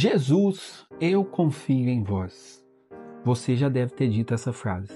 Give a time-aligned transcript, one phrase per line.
[0.00, 2.64] Jesus, eu confio em vós.
[3.24, 4.92] Você já deve ter dito essa frase.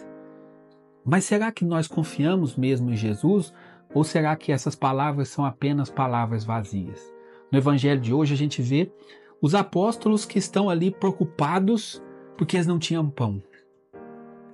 [1.05, 3.53] Mas será que nós confiamos mesmo em Jesus
[3.93, 7.13] ou será que essas palavras são apenas palavras vazias?
[7.51, 8.93] No evangelho de hoje a gente vê
[9.41, 12.01] os apóstolos que estão ali preocupados
[12.39, 13.43] porque eles não tinham pão.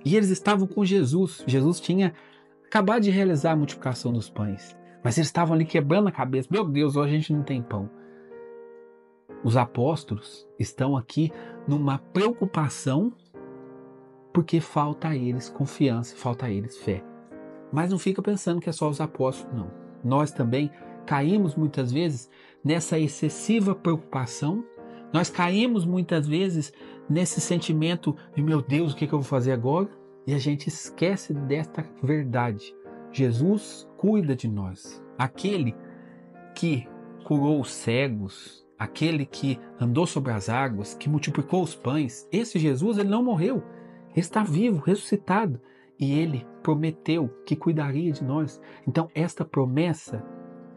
[0.03, 1.43] E eles estavam com Jesus.
[1.45, 2.11] Jesus tinha
[2.65, 4.75] acabado de realizar a multiplicação dos pães.
[5.03, 6.49] Mas eles estavam ali quebrando a cabeça.
[6.49, 7.98] Meu Deus, hoje a gente não tem pão.
[9.43, 11.31] Os apóstolos estão aqui
[11.67, 13.13] numa preocupação
[14.33, 17.03] porque falta a eles confiança, falta a eles fé.
[17.71, 19.71] Mas não fica pensando que é só os apóstolos, não.
[20.03, 20.71] Nós também
[21.05, 22.29] caímos muitas vezes
[22.63, 24.63] nessa excessiva preocupação.
[25.13, 26.71] Nós caímos muitas vezes
[27.09, 29.89] nesse sentimento de meu Deus, o que, que eu vou fazer agora?
[30.27, 32.75] E a gente esquece desta verdade.
[33.11, 35.03] Jesus cuida de nós.
[35.17, 35.75] Aquele
[36.55, 36.87] que
[37.23, 42.97] curou os cegos, aquele que andou sobre as águas, que multiplicou os pães, esse Jesus,
[42.97, 43.61] ele não morreu.
[44.11, 45.59] Ele está vivo, ressuscitado.
[45.99, 48.61] E ele prometeu que cuidaria de nós.
[48.87, 50.25] Então, esta promessa,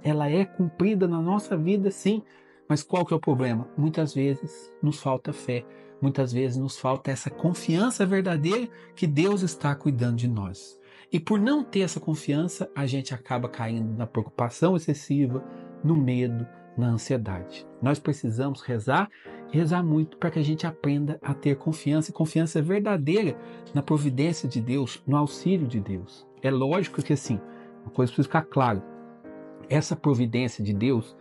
[0.02, 2.24] ela é cumprida na nossa vida, sim.
[2.68, 3.68] Mas qual que é o problema?
[3.76, 5.64] Muitas vezes nos falta fé.
[6.00, 10.76] Muitas vezes nos falta essa confiança verdadeira que Deus está cuidando de nós.
[11.12, 15.44] E por não ter essa confiança, a gente acaba caindo na preocupação excessiva,
[15.84, 16.44] no medo,
[16.76, 17.66] na ansiedade.
[17.80, 19.08] Nós precisamos rezar
[19.52, 23.36] rezar muito para que a gente aprenda a ter confiança e confiança verdadeira
[23.74, 26.26] na providência de Deus, no auxílio de Deus.
[26.42, 27.38] É lógico que assim,
[27.82, 28.82] uma coisa precisa ficar claro.
[29.68, 31.14] Essa providência de Deus,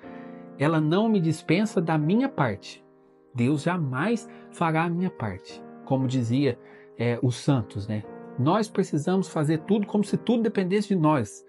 [0.58, 2.84] ela não me dispensa da minha parte.
[3.36, 5.62] Deus jamais fará a minha parte.
[5.86, 6.58] Como dizia
[6.98, 8.04] é, os santos, né?
[8.40, 11.46] Nós precisamos fazer tudo como se tudo dependesse de nós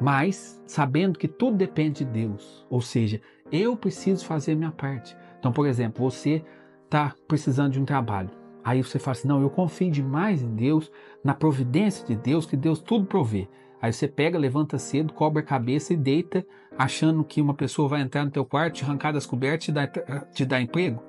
[0.00, 2.66] mas sabendo que tudo depende de Deus.
[2.70, 3.20] Ou seja,
[3.52, 5.16] eu preciso fazer minha parte.
[5.38, 6.44] Então, por exemplo, você
[6.84, 8.30] está precisando de um trabalho.
[8.64, 10.90] Aí você fala assim: não, eu confio demais em Deus,
[11.22, 13.48] na providência de Deus, que Deus tudo provê.
[13.80, 16.46] Aí você pega, levanta cedo, cobre a cabeça e deita,
[16.76, 19.72] achando que uma pessoa vai entrar no teu quarto, te arrancar das cobertas e te
[19.72, 19.86] dar,
[20.34, 21.02] te dar emprego.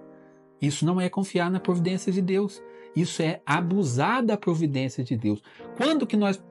[0.61, 2.61] Isso não é confiar na providência de Deus.
[2.95, 5.41] Isso é abusar da providência de Deus.
[5.75, 6.41] Quando que nós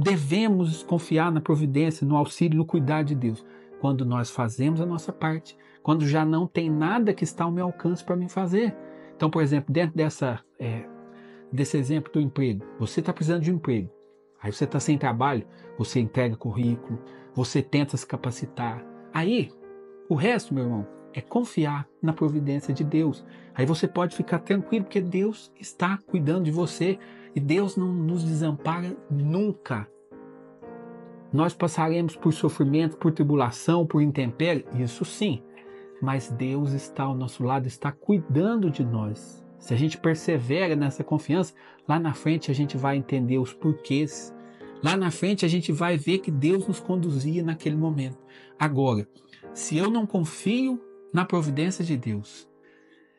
[0.00, 3.44] devemos confiar na providência, no auxílio, no cuidar de Deus.
[3.80, 7.66] Quando nós fazemos a nossa parte, quando já não tem nada que está ao meu
[7.66, 8.76] alcance para me fazer.
[9.14, 10.84] Então, por exemplo, dentro dessa, é,
[11.52, 13.90] desse exemplo do emprego, você está precisando de um emprego,
[14.42, 15.46] aí você está sem trabalho,
[15.76, 16.98] você entrega currículo,
[17.34, 18.84] você tenta se capacitar.
[19.12, 19.50] Aí,
[20.08, 23.24] o resto, meu irmão, é confiar na providência de Deus.
[23.54, 26.98] Aí você pode ficar tranquilo, porque Deus está cuidando de você.
[27.34, 29.88] E Deus não nos desampara nunca.
[31.32, 35.40] Nós passaremos por sofrimento, por tribulação, por intempérie, isso sim.
[36.02, 39.44] Mas Deus está ao nosso lado, está cuidando de nós.
[39.58, 41.54] Se a gente persevera nessa confiança,
[41.86, 44.34] lá na frente a gente vai entender os porquês.
[44.82, 48.18] Lá na frente a gente vai ver que Deus nos conduzia naquele momento.
[48.58, 49.06] Agora,
[49.52, 50.80] se eu não confio
[51.12, 52.48] na providência de Deus,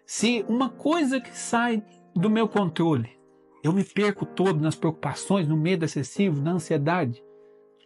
[0.05, 1.83] se uma coisa que sai
[2.15, 3.21] do meu controle
[3.63, 7.23] eu me perco todo nas preocupações, no medo excessivo, na ansiedade,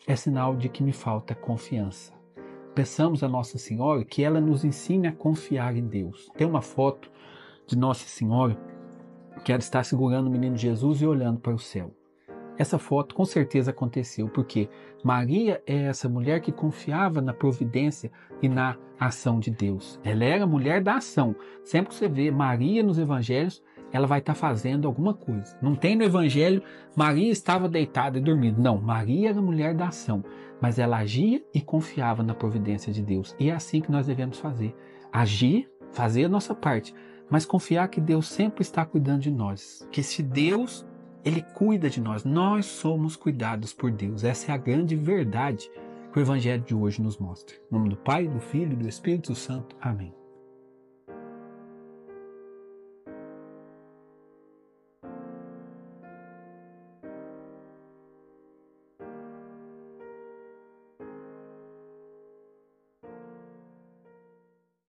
[0.07, 2.13] é sinal de que me falta confiança.
[2.73, 6.29] Peçamos a Nossa Senhora que ela nos ensine a confiar em Deus.
[6.37, 7.11] Tem uma foto
[7.67, 8.57] de Nossa Senhora
[9.43, 11.93] que ela está segurando o menino Jesus e olhando para o céu.
[12.57, 14.69] Essa foto com certeza aconteceu porque
[15.03, 18.11] Maria é essa mulher que confiava na providência
[18.41, 19.99] e na ação de Deus.
[20.03, 21.35] Ela era mulher da ação.
[21.63, 23.61] Sempre que você vê Maria nos evangelhos,
[23.91, 25.57] ela vai estar fazendo alguma coisa.
[25.61, 26.61] Não tem no Evangelho
[26.95, 28.61] Maria estava deitada e dormindo.
[28.61, 30.23] Não, Maria era mulher da ação,
[30.61, 33.35] mas ela agia e confiava na providência de Deus.
[33.39, 34.75] E é assim que nós devemos fazer:
[35.11, 36.93] agir, fazer a nossa parte,
[37.29, 39.87] mas confiar que Deus sempre está cuidando de nós.
[39.91, 40.85] Que se Deus
[41.25, 44.23] ele cuida de nós, nós somos cuidados por Deus.
[44.23, 45.69] Essa é a grande verdade
[46.13, 47.55] que o Evangelho de hoje nos mostra.
[47.55, 49.75] Em nome do Pai, do Filho e do Espírito Santo.
[49.81, 50.13] Amém.